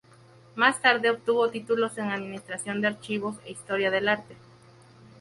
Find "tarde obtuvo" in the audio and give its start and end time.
0.81-1.51